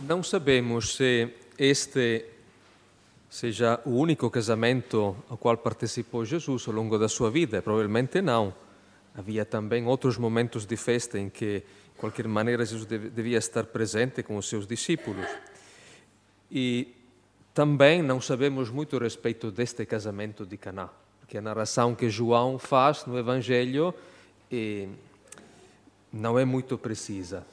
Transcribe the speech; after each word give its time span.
Não 0.00 0.22
sabemos 0.22 0.96
se 0.96 1.28
este 1.56 2.26
seja 3.30 3.80
o 3.84 3.90
único 3.90 4.28
casamento 4.28 5.16
ao 5.28 5.38
qual 5.38 5.56
participou 5.56 6.24
Jesus 6.24 6.66
ao 6.66 6.74
longo 6.74 6.98
da 6.98 7.08
sua 7.08 7.30
vida, 7.30 7.62
provavelmente 7.62 8.20
não. 8.20 8.52
Havia 9.14 9.44
também 9.44 9.86
outros 9.86 10.18
momentos 10.18 10.66
de 10.66 10.76
festa 10.76 11.18
em 11.18 11.30
que, 11.30 11.60
de 11.60 11.98
qualquer 11.98 12.26
maneira, 12.26 12.64
Jesus 12.64 12.86
devia 12.86 13.38
estar 13.38 13.64
presente 13.64 14.22
com 14.24 14.36
os 14.36 14.48
seus 14.48 14.66
discípulos. 14.66 15.26
E 16.50 16.92
também 17.54 18.02
não 18.02 18.20
sabemos 18.20 18.70
muito 18.70 18.96
a 18.96 19.00
respeito 19.00 19.52
deste 19.52 19.86
casamento 19.86 20.44
de 20.44 20.56
Caná, 20.56 20.88
porque 21.20 21.38
a 21.38 21.40
narração 21.40 21.94
que 21.94 22.10
João 22.10 22.58
faz 22.58 23.06
no 23.06 23.16
Evangelho 23.16 23.94
eh, 24.50 24.88
não 26.12 26.36
é 26.36 26.44
muito 26.44 26.76
precisa. 26.76 27.46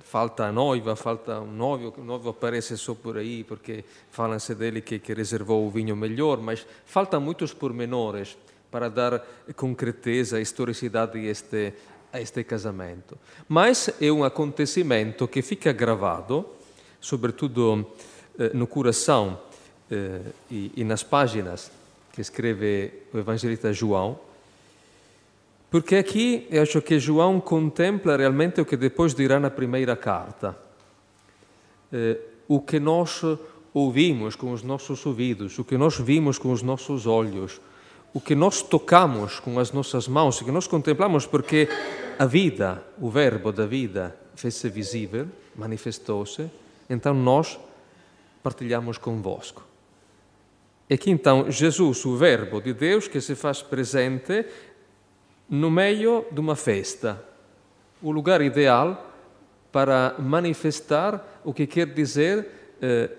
Falta 0.00 0.46
a 0.46 0.52
noiva, 0.52 0.96
falta 0.96 1.40
um 1.40 1.52
noivo, 1.52 1.94
o 1.98 2.04
noivo 2.04 2.30
aparece 2.30 2.76
só 2.78 2.94
por 2.94 3.18
aí 3.18 3.44
porque 3.44 3.84
falam-se 4.10 4.54
dele 4.54 4.80
que, 4.80 4.98
que 4.98 5.12
reservou 5.12 5.66
o 5.66 5.70
vinho 5.70 5.94
melhor, 5.94 6.40
mas 6.40 6.66
faltam 6.86 7.20
muitos 7.20 7.52
pormenores 7.52 8.36
para 8.70 8.88
dar 8.88 9.24
concreteza 9.54 10.38
e 10.38 10.42
historicidade 10.42 11.18
a 11.18 11.30
este, 11.30 11.74
a 12.10 12.18
este 12.18 12.42
casamento. 12.44 13.18
Mas 13.46 13.90
é 14.00 14.10
um 14.10 14.24
acontecimento 14.24 15.28
que 15.28 15.42
fica 15.42 15.70
gravado, 15.70 16.46
sobretudo 16.98 17.86
eh, 18.38 18.50
no 18.54 18.66
coração 18.66 19.38
eh, 19.90 20.22
e, 20.50 20.72
e 20.76 20.84
nas 20.84 21.02
páginas 21.02 21.70
que 22.10 22.22
escreve 22.22 23.02
o 23.12 23.18
evangelista 23.18 23.70
João, 23.72 24.18
porque 25.74 25.96
aqui 25.96 26.46
eu 26.52 26.62
acho 26.62 26.80
que 26.80 27.00
João 27.00 27.40
contempla 27.40 28.16
realmente 28.16 28.60
o 28.60 28.64
que 28.64 28.76
depois 28.76 29.12
dirá 29.12 29.40
na 29.40 29.50
primeira 29.50 29.96
carta. 29.96 30.56
Eh, 31.92 32.16
o 32.46 32.60
que 32.60 32.78
nós 32.78 33.22
ouvimos 33.72 34.36
com 34.36 34.52
os 34.52 34.62
nossos 34.62 35.04
ouvidos, 35.04 35.58
o 35.58 35.64
que 35.64 35.76
nós 35.76 35.98
vimos 35.98 36.38
com 36.38 36.52
os 36.52 36.62
nossos 36.62 37.08
olhos, 37.08 37.60
o 38.12 38.20
que 38.20 38.36
nós 38.36 38.62
tocamos 38.62 39.40
com 39.40 39.58
as 39.58 39.72
nossas 39.72 40.06
mãos, 40.06 40.40
o 40.40 40.44
que 40.44 40.52
nós 40.52 40.68
contemplamos, 40.68 41.26
porque 41.26 41.68
a 42.20 42.24
vida, 42.24 42.80
o 43.00 43.10
verbo 43.10 43.50
da 43.50 43.66
vida, 43.66 44.16
fez-se 44.36 44.68
visível, 44.68 45.26
manifestou-se, 45.56 46.48
então 46.88 47.12
nós 47.12 47.58
partilhamos 48.44 48.96
convosco. 48.96 49.64
E 50.88 50.94
aqui 50.94 51.10
então 51.10 51.50
Jesus, 51.50 52.04
o 52.04 52.14
Verbo 52.14 52.60
de 52.60 52.74
Deus, 52.74 53.08
que 53.08 53.20
se 53.20 53.34
faz 53.34 53.62
presente 53.62 54.44
no 55.48 55.70
meio 55.70 56.24
de 56.30 56.40
uma 56.40 56.56
festa, 56.56 57.22
o 58.02 58.10
lugar 58.10 58.40
ideal 58.42 59.12
para 59.70 60.14
manifestar 60.18 61.40
o 61.44 61.52
que 61.52 61.66
quer 61.66 61.86
dizer 61.86 62.76
eh, 62.80 63.10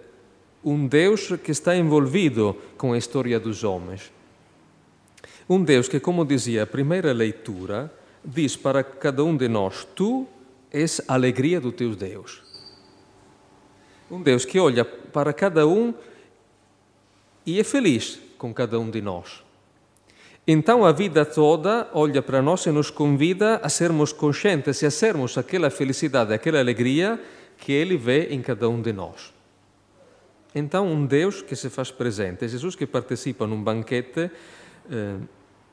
um 0.64 0.88
Deus 0.88 1.34
que 1.44 1.52
está 1.52 1.76
envolvido 1.76 2.58
com 2.78 2.94
a 2.94 2.98
história 2.98 3.40
dos 3.40 3.64
homens. 3.64 4.12
Um 5.48 5.64
Deus 5.64 5.88
que, 5.88 6.00
como 6.00 6.26
dizia 6.26 6.64
a 6.64 6.68
primeira 6.68 7.14
leitura, 7.14 7.94
diz 8.24 8.56
para 8.56 8.84
cada 8.84 9.24
um 9.24 9.38
de 9.38 9.48
nós: 9.48 9.88
Tu 9.96 10.26
és 10.72 11.00
a 11.08 11.14
alegria 11.14 11.62
do 11.62 11.72
teu 11.72 11.96
Deus. 11.96 12.42
Um 14.10 14.22
Deus 14.22 14.44
que 14.44 14.60
olha 14.60 14.84
para 14.84 15.32
cada 15.32 15.68
um 15.68 15.94
e 17.46 17.60
é 17.60 17.64
feliz 17.64 18.20
com 18.38 18.54
cada 18.54 18.80
um 18.80 18.90
de 18.90 19.02
nós. 19.02 19.45
Então 20.48 20.86
a 20.86 20.92
vida 20.92 21.26
toda 21.26 21.90
olha 21.92 22.22
para 22.22 22.42
nós 22.42 22.66
e 22.66 22.72
nos 22.72 22.92
convida 22.92 23.60
a 23.64 23.70
sermos 23.70 24.14
conscientes 24.14 24.82
e 24.82 24.86
a 24.86 24.92
sermos 24.92 25.38
aquela 25.38 25.72
felicidade, 25.72 26.34
aquela 26.34 26.60
alegria 26.60 27.20
que 27.58 27.72
Ele 27.72 27.98
vê 27.98 28.28
em 28.28 28.42
cada 28.42 28.70
um 28.70 28.82
de 28.82 28.94
nós. 28.94 29.34
Então, 30.54 30.88
um 30.88 31.06
Deus 31.06 31.42
que 31.42 31.56
se 31.56 31.70
faz 31.70 31.92
presente, 31.92 32.48
Jesus 32.48 32.76
que 32.76 32.86
participa 32.86 33.46
num 33.46 33.62
banquete 33.62 34.32
eh, 34.90 35.16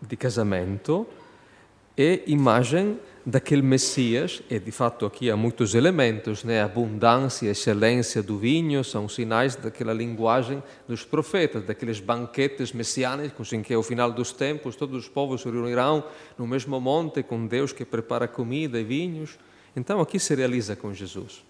de 0.00 0.16
casamento, 0.16 1.06
é 1.97 2.22
imagem 2.27 2.99
daquele 3.25 3.62
Messias, 3.62 4.43
e 4.50 4.59
de 4.59 4.72
fato 4.72 5.06
aqui 5.06 5.31
há 5.31 5.37
muitos 5.37 5.75
elementos, 5.75 6.43
né? 6.43 6.60
abundância, 6.60 7.49
excelência 7.49 8.22
do 8.22 8.37
vinho, 8.37 8.83
são 8.83 9.09
sinais 9.09 9.55
daquela 9.55 9.93
linguagem 9.93 10.62
dos 10.88 11.05
profetas, 11.05 11.65
daqueles 11.65 12.00
banquetes 12.00 12.72
messiânicos 12.72 13.53
em 13.53 13.62
que 13.62 13.72
ao 13.72 13.82
final 13.82 14.11
dos 14.11 14.32
tempos 14.32 14.75
todos 14.75 15.05
os 15.05 15.09
povos 15.09 15.43
se 15.43 15.50
reunirão 15.50 16.05
no 16.37 16.47
mesmo 16.47 16.81
monte 16.81 17.22
com 17.22 17.47
Deus 17.47 17.72
que 17.72 17.84
prepara 17.84 18.27
comida 18.27 18.81
e 18.81 18.84
vinhos. 18.84 19.38
Então 19.77 20.00
aqui 20.00 20.19
se 20.19 20.34
realiza 20.34 20.75
com 20.75 20.93
Jesus. 20.93 21.44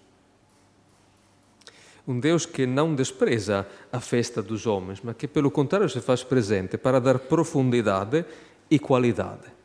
Um 2.07 2.19
Deus 2.19 2.45
que 2.45 2.67
não 2.67 2.93
despreza 2.93 3.65
a 3.91 3.99
festa 3.99 4.43
dos 4.43 4.67
homens, 4.67 4.99
mas 5.01 5.15
que 5.15 5.27
pelo 5.27 5.49
contrário 5.49 5.89
se 5.89 6.01
faz 6.01 6.23
presente 6.23 6.77
para 6.77 6.99
dar 6.99 7.17
profundidade 7.17 8.25
e 8.69 8.77
qualidade. 8.77 9.62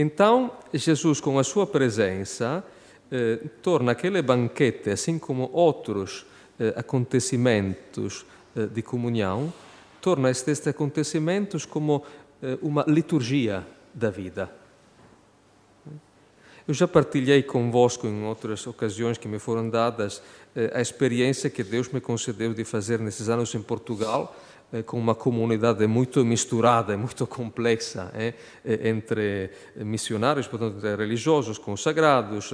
Então, 0.00 0.52
Jesus, 0.72 1.20
com 1.20 1.40
a 1.40 1.42
sua 1.42 1.66
presença, 1.66 2.62
eh, 3.10 3.40
torna 3.60 3.90
aquele 3.90 4.22
banquete, 4.22 4.90
assim 4.90 5.18
como 5.18 5.50
outros 5.52 6.24
eh, 6.60 6.72
acontecimentos 6.76 8.24
eh, 8.54 8.66
de 8.66 8.80
comunhão, 8.80 9.52
torna 10.00 10.30
estes 10.30 10.64
acontecimentos 10.68 11.66
como 11.66 12.04
eh, 12.40 12.56
uma 12.62 12.84
liturgia 12.86 13.66
da 13.92 14.08
vida. 14.08 14.48
Eu 16.68 16.74
já 16.74 16.86
partilhei 16.86 17.42
convosco 17.42 18.06
em 18.06 18.24
outras 18.24 18.66
ocasiões 18.66 19.16
que 19.16 19.26
me 19.26 19.38
foram 19.38 19.70
dadas 19.70 20.22
eh, 20.54 20.70
a 20.74 20.82
experiência 20.82 21.48
que 21.48 21.64
Deus 21.64 21.88
me 21.88 21.98
concedeu 21.98 22.52
de 22.52 22.62
fazer 22.62 23.00
nesses 23.00 23.30
anos 23.30 23.54
em 23.54 23.62
Portugal, 23.62 24.36
eh, 24.70 24.82
com 24.82 24.98
uma 24.98 25.14
comunidade 25.14 25.86
muito 25.86 26.22
misturada, 26.26 26.94
muito 26.98 27.26
complexa, 27.26 28.12
eh, 28.14 28.34
entre 28.84 29.50
missionários, 29.76 30.46
portanto, 30.46 30.78
religiosos, 30.78 31.56
consagrados, 31.56 32.52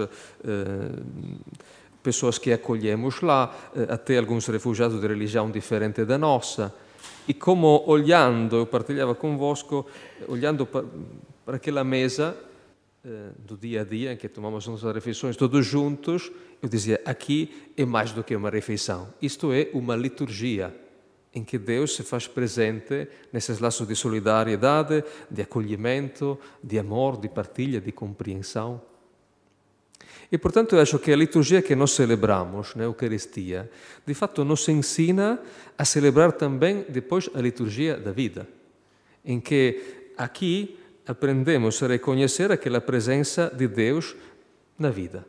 pessoas 2.00 2.38
que 2.38 2.52
acolhemos 2.52 3.20
lá, 3.20 3.52
até 3.88 4.16
alguns 4.16 4.46
refugiados 4.46 5.00
de 5.00 5.08
religião 5.08 5.50
diferente 5.50 6.04
da 6.04 6.16
nossa. 6.16 6.72
E 7.26 7.34
como 7.34 7.82
olhando, 7.84 8.58
eu 8.58 8.66
partilhava 8.66 9.16
convosco, 9.16 9.84
olhando 10.28 10.64
para 10.66 11.56
aquela 11.56 11.82
mesa 11.82 12.36
do 13.38 13.56
dia 13.56 13.82
a 13.82 13.84
dia, 13.84 14.12
em 14.12 14.16
que 14.16 14.28
tomamos 14.28 14.66
nossas 14.66 14.94
refeições 14.94 15.37
todos 15.37 15.66
juntos, 15.66 16.32
eu 16.62 16.69
dizia: 16.69 17.00
aqui 17.04 17.70
é 17.76 17.84
mais 17.84 18.12
do 18.12 18.25
que 18.25 18.34
uma 18.34 18.50
refeição, 18.50 19.12
isto 19.20 19.53
é 19.53 19.69
uma 19.75 19.94
liturgia 19.94 20.75
em 21.34 21.43
que 21.43 21.59
Deus 21.59 21.97
se 21.97 22.03
faz 22.03 22.28
presente 22.28 23.09
nesses 23.32 23.59
laços 23.59 23.88
de 23.88 23.97
solidariedade, 23.97 25.03
de 25.28 25.43
acolhimento, 25.43 26.38
de 26.62 26.78
amor, 26.78 27.16
de 27.16 27.28
partilha, 27.28 27.81
de 27.81 27.91
compreensão. 27.91 28.81
E, 30.31 30.38
portanto, 30.38 30.76
eu 30.76 30.81
acho 30.81 30.98
que 30.98 31.12
a 31.12 31.16
liturgia 31.16 31.60
que 31.60 31.75
nós 31.75 31.91
celebramos, 31.91 32.75
na 32.76 32.84
Eucaristia, 32.84 33.70
de 34.06 34.14
fato 34.14 34.44
nos 34.44 34.66
ensina 34.69 35.41
a 35.76 35.84
celebrar 35.84 36.32
também 36.32 36.84
depois 36.88 37.28
a 37.34 37.41
liturgia 37.41 37.97
da 37.97 38.12
vida, 38.12 38.48
em 39.25 39.41
que 39.41 40.12
aqui 40.16 40.78
aprendemos 41.06 41.82
a 41.82 41.87
reconhecer 41.87 42.50
aquela 42.50 42.81
presença 42.81 43.53
de 43.54 43.69
Deus 43.69 44.15
na 44.78 44.91
vida. 44.91 45.26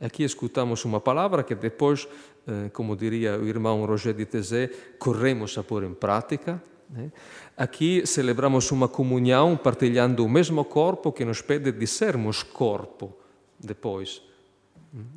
Aqui 0.00 0.24
escutamos 0.24 0.84
uma 0.84 1.00
palavra 1.00 1.42
que 1.42 1.54
depois 1.54 2.06
eh, 2.46 2.70
como 2.72 2.94
diria 2.94 3.36
o 3.38 3.46
irmão 3.46 3.84
Roger 3.84 4.14
de 4.14 4.24
Tezé, 4.24 4.70
corremos 4.98 5.58
a 5.58 5.64
pôr 5.64 5.82
em 5.82 5.92
prática. 5.92 6.62
Né? 6.88 7.10
Aqui 7.56 8.06
celebramos 8.06 8.70
uma 8.70 8.88
comunhão 8.88 9.56
partilhando 9.56 10.24
o 10.24 10.28
mesmo 10.28 10.64
corpo 10.64 11.10
que 11.12 11.24
nos 11.24 11.42
pede 11.42 11.72
de 11.72 11.86
sermos 11.86 12.44
corpo 12.44 13.16
depois 13.58 14.22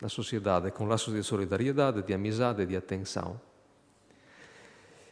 na 0.02 0.10
sociedade, 0.10 0.72
com 0.72 0.86
laços 0.86 1.14
de 1.14 1.24
solidariedade, 1.24 2.02
de 2.02 2.14
amizade, 2.14 2.66
de 2.66 2.76
atenção. 2.76 3.40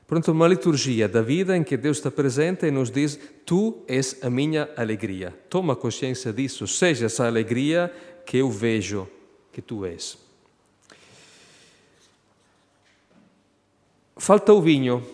Portanto, 0.07 0.31
uma 0.31 0.47
liturgia 0.47 1.09
da 1.09 1.21
vida 1.21 1.55
em 1.55 1.65
que 1.65 1.75
Deus 1.75 1.97
está 1.97 2.09
presente 2.09 2.65
e 2.65 2.71
nos 2.71 2.89
diz: 2.89 3.19
Tu 3.45 3.83
és 3.89 4.17
a 4.23 4.29
minha 4.29 4.69
alegria. 4.77 5.33
Toma 5.49 5.75
consciência 5.75 6.31
disso, 6.31 6.65
seja 6.65 7.07
essa 7.07 7.27
alegria 7.27 7.93
que 8.25 8.37
eu 8.37 8.49
vejo 8.49 9.05
que 9.51 9.61
tu 9.61 9.85
és. 9.85 10.17
Falta 14.15 14.53
o 14.53 14.61
vinho, 14.61 15.05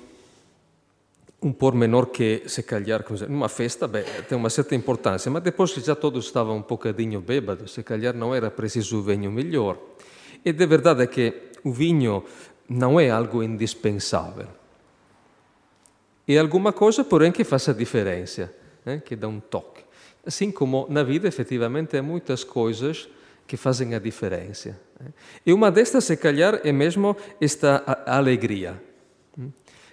um 1.42 1.52
pormenor 1.52 2.08
que, 2.08 2.44
se 2.48 2.62
calhar, 2.62 3.04
numa 3.28 3.50
festa, 3.50 3.88
bem, 3.88 4.04
tem 4.30 4.38
uma 4.38 4.50
certa 4.50 4.76
importância, 4.76 5.30
mas 5.30 5.44
depois 5.44 5.74
que 5.74 5.82
já 5.82 5.96
todos 5.96 6.26
estavam 6.26 6.58
um 6.58 6.62
bocadinho 6.62 7.20
bêbados, 7.20 7.74
se 7.74 7.84
calhar 7.84 8.16
não 8.16 8.34
era 8.34 8.50
preciso 8.52 9.00
o 9.00 9.04
vinho 9.04 9.32
melhor. 9.32 9.78
E 10.46 10.54
de 10.54 10.66
verdade 10.68 11.04
é 11.04 11.08
que 11.08 11.52
o 11.64 11.72
vinho 11.72 12.24
não 12.70 13.00
é 13.00 13.10
algo 13.10 13.44
indispensável. 13.44 14.63
É 16.28 16.38
alguma 16.38 16.72
coisa, 16.72 17.04
porém, 17.04 17.32
que 17.32 17.44
faça 17.44 17.74
diferença, 17.74 18.54
né? 18.86 19.02
que 19.04 19.16
dá 19.16 19.28
um 19.28 19.40
toque. 19.40 19.84
Assim 20.26 20.52
como 20.52 20.88
na 20.90 21.04
vida, 21.04 21.28
efetivamente, 21.28 21.98
há 21.98 22.04
muitas 22.04 22.44
coisas 22.44 23.10
que 23.46 23.58
fazem 23.58 23.94
a 23.94 24.00
diferença. 24.00 24.80
E 25.46 25.52
uma 25.52 25.70
destas, 25.70 26.06
se 26.06 26.16
calhar, 26.16 26.62
é 26.64 26.72
mesmo 26.72 27.16
esta 27.42 27.84
alegria. 28.06 28.82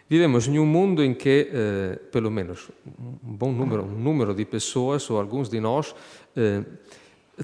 Vivemos 0.08 0.46
em 0.46 0.58
um 0.58 0.66
mundo 0.66 1.04
em 1.04 1.14
que, 1.14 1.50
eh, 1.52 1.98
pelo 2.10 2.30
menos, 2.30 2.68
um 2.98 3.32
bom 3.34 3.52
número, 3.52 3.84
um 3.84 3.98
número 3.98 4.34
de 4.34 4.44
pessoas, 4.44 5.08
ou 5.08 5.20
alguns 5.20 5.48
de 5.48 5.60
nós, 5.60 5.94
eh, 6.36 6.64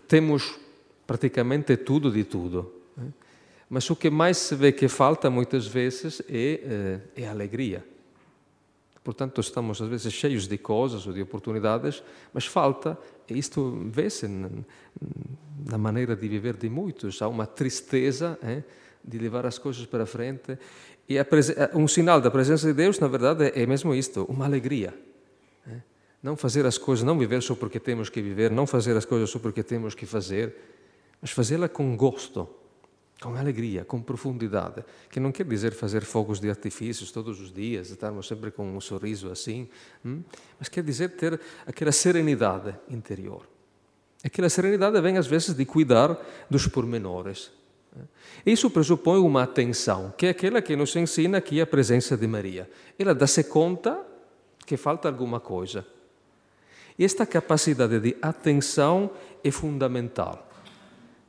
temos 0.08 0.58
praticamente 1.06 1.76
tudo 1.76 2.10
de 2.10 2.24
tudo. 2.24 2.72
Mas 3.68 3.88
o 3.90 3.96
que 3.96 4.10
mais 4.10 4.36
se 4.36 4.54
vê 4.54 4.72
que 4.72 4.88
falta 4.88 5.30
muitas 5.30 5.66
vezes 5.66 6.20
é, 6.28 7.00
eh, 7.16 7.22
é 7.22 7.28
alegria. 7.28 7.84
Portanto, 9.06 9.40
estamos 9.40 9.80
às 9.80 9.86
vezes 9.88 10.12
cheios 10.12 10.48
de 10.48 10.58
coisas 10.58 11.06
ou 11.06 11.12
de 11.12 11.22
oportunidades, 11.22 12.02
mas 12.34 12.44
falta, 12.44 12.98
e 13.30 13.38
isto 13.38 13.86
vê-se 13.88 14.26
na 14.26 15.78
maneira 15.78 16.16
de 16.16 16.26
viver 16.26 16.56
de 16.56 16.68
muitos, 16.68 17.22
há 17.22 17.28
uma 17.28 17.46
tristeza 17.46 18.36
de 19.04 19.16
levar 19.16 19.46
as 19.46 19.58
coisas 19.58 19.86
para 19.86 20.06
frente. 20.06 20.58
E 21.08 21.14
um 21.72 21.86
sinal 21.86 22.20
da 22.20 22.32
presença 22.32 22.66
de 22.66 22.72
Deus, 22.72 22.98
na 22.98 23.06
verdade, 23.06 23.52
é 23.54 23.64
mesmo 23.64 23.94
isto, 23.94 24.24
uma 24.24 24.44
alegria. 24.44 24.92
Não 26.20 26.36
fazer 26.36 26.66
as 26.66 26.76
coisas, 26.76 27.04
não 27.04 27.16
viver 27.16 27.40
só 27.44 27.54
porque 27.54 27.78
temos 27.78 28.10
que 28.10 28.20
viver, 28.20 28.50
não 28.50 28.66
fazer 28.66 28.96
as 28.96 29.04
coisas 29.04 29.30
só 29.30 29.38
porque 29.38 29.62
temos 29.62 29.94
que 29.94 30.04
fazer, 30.04 30.52
mas 31.22 31.30
fazê-la 31.30 31.68
com 31.68 31.96
gosto 31.96 32.48
com 33.20 33.34
alegria, 33.34 33.84
com 33.84 34.00
profundidade, 34.00 34.84
que 35.10 35.18
não 35.18 35.32
quer 35.32 35.44
dizer 35.44 35.72
fazer 35.72 36.04
fogos 36.04 36.38
de 36.38 36.50
artifícios 36.50 37.10
todos 37.10 37.40
os 37.40 37.52
dias, 37.52 37.90
estarmos 37.90 38.28
sempre 38.28 38.50
com 38.50 38.76
um 38.76 38.80
sorriso 38.80 39.30
assim, 39.30 39.68
hum? 40.04 40.22
mas 40.58 40.68
quer 40.68 40.82
dizer 40.82 41.10
ter 41.16 41.40
aquela 41.66 41.92
serenidade 41.92 42.74
interior. 42.90 43.48
Aquela 44.22 44.48
serenidade 44.48 45.00
vem 45.00 45.16
às 45.16 45.26
vezes 45.26 45.54
de 45.54 45.64
cuidar 45.64 46.18
dos 46.50 46.66
pormenores. 46.66 47.50
Isso 48.44 48.70
pressupõe 48.70 49.20
uma 49.20 49.44
atenção, 49.44 50.12
que 50.16 50.26
é 50.26 50.30
aquela 50.30 50.60
que 50.60 50.76
nos 50.76 50.94
ensina 50.94 51.38
aqui 51.38 51.60
a 51.60 51.66
presença 51.66 52.16
de 52.16 52.26
Maria. 52.26 52.68
Ela 52.98 53.14
dá-se 53.14 53.44
conta 53.44 54.04
que 54.66 54.76
falta 54.76 55.08
alguma 55.08 55.40
coisa. 55.40 55.86
E 56.98 57.04
esta 57.04 57.24
capacidade 57.24 57.98
de 58.00 58.16
atenção 58.20 59.10
é 59.42 59.50
fundamental. 59.50 60.45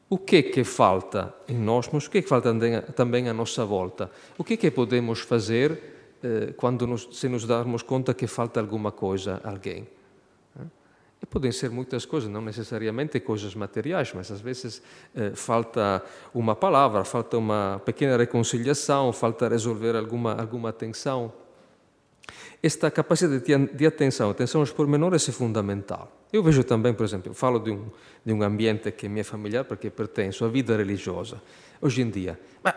O 0.10 0.18
que 0.18 0.38
é 0.38 0.42
que 0.42 0.64
falta 0.64 1.34
em 1.50 1.58
nós, 1.58 1.90
mas 1.92 2.06
o 2.06 2.10
que 2.10 2.20
é 2.20 2.22
que 2.22 2.30
falta 2.30 2.54
também 2.96 3.28
à 3.28 3.34
nossa 3.34 3.66
volta? 3.66 4.10
O 4.38 4.44
que 4.44 4.54
é 4.54 4.58
que 4.58 4.72
podemos 4.72 5.20
fazer 5.20 6.18
eh, 6.24 6.54
quando 6.56 6.88
nos, 6.88 7.10
se 7.12 7.28
nos 7.28 7.46
darmos 7.46 7.84
conta 7.84 8.14
que 8.14 8.26
falta 8.26 8.62
alguma 8.62 8.90
coisa 8.90 9.42
a 9.44 9.50
alguém? 9.50 9.86
Eh? 10.58 10.64
E 11.24 11.26
podem 11.26 11.52
ser 11.52 11.70
muitas 11.70 12.06
coisas, 12.06 12.30
não 12.30 12.40
necessariamente 12.40 13.20
coisas 13.20 13.54
materiais, 13.54 14.14
mas 14.14 14.32
às 14.32 14.40
vezes 14.40 14.82
eh, 15.14 15.32
falta 15.36 16.02
uma 16.34 16.56
palavra, 16.56 17.04
falta 17.04 17.38
uma 17.38 17.82
pequena 17.84 18.16
reconciliação, 18.16 19.12
falta 19.12 19.50
resolver 19.50 19.98
alguma, 19.98 20.36
alguma 20.36 20.72
tensão. 20.72 21.34
Esta 22.62 22.92
capacidade 22.92 23.44
de, 23.74 23.86
atenção, 23.86 24.30
atenção 24.30 24.62
aos 24.62 24.72
pormenores 24.72 25.28
é 25.30 25.32
fundamental. 25.32 26.12
Eu 26.32 26.44
vejo 26.44 26.64
também, 26.64 26.94
por 26.94 27.06
exemplo, 27.06 27.34
falo 27.34 27.60
de 27.60 27.72
um, 27.72 27.90
de 28.26 28.34
um 28.34 28.44
ambiente 28.44 28.92
que 28.92 29.08
me 29.08 29.22
é 29.22 29.24
familiar 29.24 29.64
porque 29.66 29.90
pertenço 29.90 30.44
à 30.44 30.48
vida 30.48 30.76
religiosa. 30.76 31.42
Hoje 31.82 32.02
em 32.02 32.10
dia, 32.10 32.40
mas, 32.64 32.74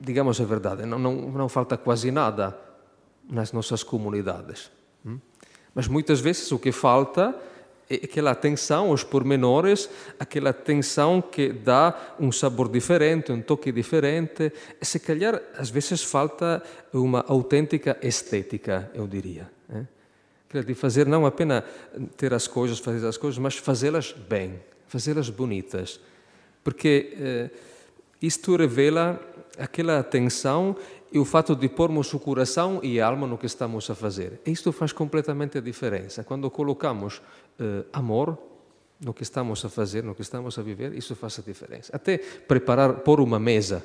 digamos 0.00 0.40
a 0.40 0.44
verdade, 0.44 0.86
não, 0.86 0.98
não, 0.98 1.14
não 1.14 1.48
falta 1.48 1.76
quase 1.76 2.10
nada 2.10 2.56
nas 3.28 3.52
nossas 3.52 3.82
comunidades. 3.82 4.70
Hum? 5.04 5.18
Mas 5.74 5.88
muitas 5.88 6.20
vezes 6.20 6.50
o 6.52 6.58
que 6.58 6.72
falta 6.72 7.34
aquela 7.94 8.30
atenção 8.30 8.90
aos 8.90 9.02
pormenores, 9.02 9.90
aquela 10.18 10.50
atenção 10.50 11.20
que 11.20 11.52
dá 11.52 12.14
um 12.18 12.30
sabor 12.30 12.68
diferente, 12.68 13.32
um 13.32 13.42
toque 13.42 13.72
diferente. 13.72 14.52
E 14.80 14.84
se 14.84 15.00
calhar, 15.00 15.40
às 15.56 15.70
vezes, 15.70 16.02
falta 16.02 16.62
uma 16.92 17.24
autêntica 17.26 17.98
estética, 18.02 18.90
eu 18.94 19.06
diria. 19.06 19.50
Eh? 19.72 19.84
de 20.66 20.74
fazer 20.74 21.06
não 21.06 21.24
apenas 21.24 21.62
ter 22.16 22.34
as 22.34 22.48
coisas, 22.48 22.80
fazer 22.80 23.06
as 23.06 23.16
coisas, 23.16 23.38
mas 23.38 23.56
fazê-las 23.56 24.12
bem, 24.12 24.60
fazê-las 24.88 25.30
bonitas. 25.30 26.00
Porque 26.64 27.16
eh, 27.20 27.50
isto 28.20 28.56
revela 28.56 29.20
aquela 29.56 29.98
atenção 29.98 30.76
e 31.12 31.18
o 31.18 31.24
fato 31.24 31.56
de 31.56 31.68
pormos 31.68 32.12
o 32.14 32.18
coração 32.18 32.80
e 32.82 33.00
a 33.00 33.06
alma 33.06 33.26
no 33.26 33.36
que 33.36 33.46
estamos 33.46 33.88
a 33.90 33.94
fazer. 33.94 34.40
Isto 34.46 34.72
faz 34.72 34.92
completamente 34.92 35.58
a 35.58 35.60
diferença. 35.60 36.22
Quando 36.22 36.50
colocamos 36.50 37.20
eh, 37.58 37.84
amor 37.92 38.38
no 39.00 39.12
que 39.12 39.22
estamos 39.22 39.64
a 39.64 39.68
fazer, 39.68 40.04
no 40.04 40.14
que 40.14 40.22
estamos 40.22 40.58
a 40.58 40.62
viver, 40.62 40.94
isso 40.94 41.16
faz 41.16 41.38
a 41.38 41.42
diferença. 41.42 41.94
Até 41.94 42.18
preparar, 42.18 43.00
pôr 43.00 43.20
uma 43.20 43.38
mesa 43.38 43.84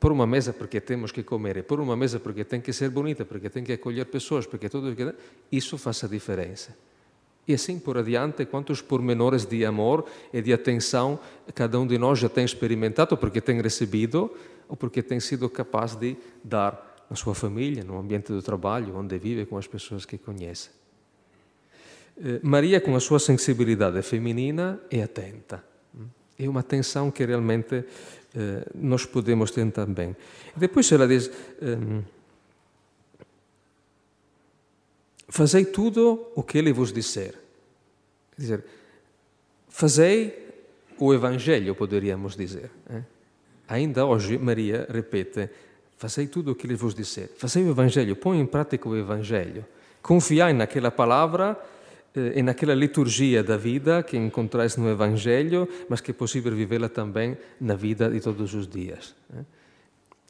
por 0.00 0.10
uma 0.10 0.26
mesa 0.26 0.52
porque 0.52 0.80
temos 0.80 1.12
que 1.12 1.22
comer, 1.22 1.62
por 1.64 1.80
uma 1.80 1.96
mesa 1.96 2.18
porque 2.18 2.44
tem 2.44 2.60
que 2.60 2.72
ser 2.72 2.90
bonita, 2.90 3.24
porque 3.24 3.48
tem 3.48 3.62
que 3.62 3.72
acolher 3.72 4.06
pessoas, 4.06 4.46
porque 4.46 4.68
tudo 4.68 4.94
isso 5.50 5.78
faz 5.78 6.02
a 6.04 6.08
diferença. 6.08 6.76
E 7.46 7.54
assim 7.54 7.78
por 7.78 7.98
adiante, 7.98 8.46
quantos 8.46 8.80
pormenores 8.80 9.44
de 9.44 9.64
amor 9.64 10.04
e 10.32 10.40
de 10.40 10.52
atenção 10.52 11.18
cada 11.54 11.78
um 11.78 11.86
de 11.86 11.98
nós 11.98 12.18
já 12.18 12.28
tem 12.28 12.44
experimentado, 12.44 13.16
porque 13.16 13.40
tem 13.40 13.60
recebido, 13.60 14.30
ou 14.68 14.76
porque 14.76 15.02
tem 15.02 15.20
sido 15.20 15.48
capaz 15.48 15.94
de 15.94 16.16
dar 16.42 17.06
na 17.08 17.16
sua 17.16 17.34
família, 17.34 17.84
no 17.84 17.98
ambiente 17.98 18.32
do 18.32 18.42
trabalho, 18.42 18.96
onde 18.96 19.18
vive, 19.18 19.46
com 19.46 19.58
as 19.58 19.66
pessoas 19.66 20.04
que 20.04 20.18
conhece. 20.18 20.70
Eh, 22.16 22.40
Maria, 22.42 22.80
com 22.80 22.94
a 22.96 23.00
sua 23.00 23.18
sensibilidade 23.18 24.00
feminina, 24.02 24.80
é 24.90 25.02
atenta. 25.02 25.64
É 26.38 26.48
uma 26.48 26.60
atenção 26.60 27.10
que 27.10 27.24
realmente 27.24 27.84
eh, 28.34 28.66
nós 28.74 29.06
podemos 29.06 29.50
ter 29.50 29.70
também. 29.70 30.16
Depois 30.56 30.90
ela 30.90 31.06
diz: 31.06 31.30
ehm, 31.60 32.02
Fazei 35.28 35.64
tudo 35.64 36.30
o 36.34 36.42
que 36.44 36.58
ele 36.58 36.72
vos 36.72 36.92
disser. 36.92 37.34
Quer 38.36 38.40
dizer, 38.40 38.64
fazei 39.68 40.48
o 40.96 41.12
Evangelho, 41.12 41.74
poderíamos 41.74 42.36
dizer. 42.36 42.70
Eh? 42.88 43.02
Ainda 43.68 44.04
hoje, 44.04 44.38
Maria 44.38 44.86
repete: 44.90 45.48
Fazei 45.96 46.26
tudo 46.26 46.52
o 46.52 46.54
que 46.54 46.66
ele 46.66 46.74
vos 46.74 46.94
disser. 46.94 47.30
Fazei 47.36 47.64
o 47.64 47.70
Evangelho, 47.70 48.16
põe 48.16 48.38
em 48.38 48.46
prática 48.46 48.88
o 48.88 48.96
Evangelho. 48.96 49.64
Confiai 50.02 50.52
naquela 50.52 50.90
palavra 50.90 51.58
e 52.14 52.42
naquela 52.42 52.74
liturgia 52.74 53.42
da 53.42 53.56
vida 53.56 54.02
que 54.02 54.16
encontrais 54.16 54.76
no 54.76 54.88
Evangelho, 54.88 55.68
mas 55.88 56.00
que 56.00 56.10
é 56.10 56.14
possível 56.14 56.54
vivê-la 56.54 56.88
também 56.88 57.36
na 57.60 57.74
vida 57.74 58.10
de 58.10 58.20
todos 58.20 58.54
os 58.54 58.68
dias. 58.68 59.14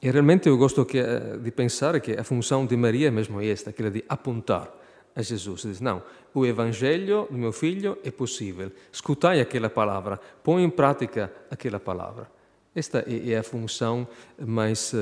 E 0.00 0.10
realmente 0.10 0.48
eu 0.48 0.56
gosto 0.56 0.84
que, 0.84 1.02
de 1.42 1.50
pensar 1.50 1.98
que 2.00 2.12
a 2.12 2.24
função 2.24 2.64
de 2.66 2.76
Maria 2.76 3.08
é 3.08 3.10
mesmo 3.10 3.40
esta, 3.40 3.70
aquela 3.70 3.90
de 3.90 4.04
apontar 4.08 4.72
a 5.16 5.22
Jesus. 5.22 5.62
Diz, 5.62 5.80
não, 5.80 6.02
o 6.32 6.44
Evangelho 6.46 7.26
do 7.30 7.36
meu 7.36 7.52
filho 7.52 7.98
é 8.04 8.10
possível. 8.10 8.70
Escutai 8.92 9.40
aquela 9.40 9.70
palavra, 9.70 10.20
põe 10.42 10.62
em 10.62 10.70
prática 10.70 11.32
aquela 11.50 11.80
palavra. 11.80 12.28
Esta 12.74 13.04
é 13.06 13.36
a 13.36 13.42
função 13.42 14.06
mais, 14.38 14.92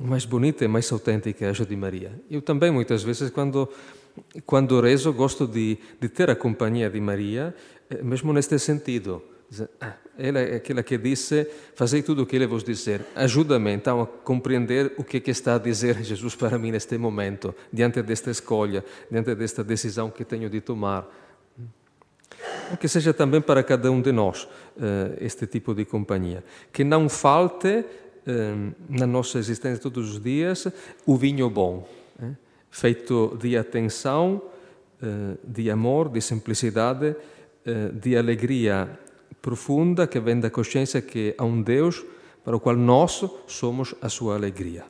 mais 0.00 0.24
bonita 0.24 0.64
e 0.64 0.68
mais 0.68 0.90
autêntica, 0.92 1.50
acho, 1.50 1.66
de 1.66 1.76
Maria. 1.76 2.12
Eu 2.30 2.40
também, 2.40 2.70
muitas 2.70 3.02
vezes, 3.02 3.30
quando 3.30 3.68
quando 4.44 4.80
rezo, 4.80 5.12
gosto 5.12 5.46
de, 5.46 5.78
de, 6.00 6.08
ter 6.08 6.30
a 6.30 6.36
companhia 6.36 6.90
de 6.90 7.00
Maria, 7.00 7.54
eh, 7.88 8.02
mesmo 8.02 8.32
neste 8.32 8.58
sentido. 8.58 9.22
Ah, 9.80 9.96
ela 10.18 10.40
é 10.40 10.56
aquela 10.56 10.82
que 10.82 10.96
disse: 10.96 11.46
Fazei 11.74 12.02
tudo 12.02 12.22
o 12.22 12.26
que 12.26 12.36
ele 12.36 12.46
vos 12.46 12.64
dizer. 12.64 13.04
Ajuda-me 13.14 13.72
então 13.72 14.00
a 14.00 14.06
compreender 14.06 14.92
o 14.96 15.04
que, 15.04 15.18
é 15.18 15.20
que 15.20 15.30
está 15.30 15.56
a 15.56 15.58
dizer 15.58 16.00
Jesus 16.04 16.34
para 16.34 16.58
mim 16.58 16.70
neste 16.70 16.96
momento, 16.96 17.54
diante 17.72 18.02
desta 18.02 18.30
escolha, 18.30 18.84
diante 19.10 19.34
desta 19.34 19.62
decisão 19.62 20.10
que 20.10 20.24
tenho 20.24 20.48
de 20.48 20.60
tomar. 20.60 21.06
Que 22.78 22.88
seja 22.88 23.12
também 23.12 23.40
para 23.40 23.62
cada 23.62 23.90
um 23.90 24.00
de 24.00 24.12
nós 24.12 24.44
uh, 24.44 24.48
este 25.20 25.46
tipo 25.46 25.74
de 25.74 25.84
companhia. 25.84 26.42
Que 26.72 26.84
não 26.84 27.08
falte 27.08 27.68
uh, 27.68 28.74
na 28.88 29.06
nossa 29.06 29.38
existência 29.38 29.82
todos 29.82 30.14
os 30.14 30.20
dias 30.20 30.68
o 31.06 31.16
vinho 31.16 31.48
bom 31.50 31.86
feito 32.72 33.36
de 33.38 33.56
atenção, 33.56 34.40
eh, 35.00 35.36
de 35.44 35.70
amor, 35.70 36.08
de 36.08 36.20
simplicidade, 36.20 37.14
eh, 37.66 37.88
de 37.92 38.16
alegria 38.16 38.98
profunda 39.42 40.06
que 40.06 40.18
vem 40.18 40.40
da 40.40 40.48
consciência 40.48 41.02
que 41.02 41.34
há 41.36 41.44
um 41.44 41.60
Deus 41.60 42.02
para 42.42 42.56
o 42.56 42.60
qual 42.60 42.74
nós 42.74 43.22
somos 43.46 43.94
a 44.00 44.08
sua 44.08 44.34
alegria. 44.36 44.84